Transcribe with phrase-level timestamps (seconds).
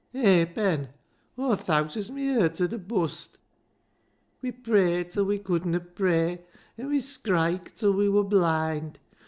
[0.13, 0.89] Hay, Ben,
[1.37, 3.37] Aw thowt as mi hert 'ud a bust.
[4.41, 6.43] We prayed till we couldna pray,
[6.75, 8.97] an' we skriked till we wur blind.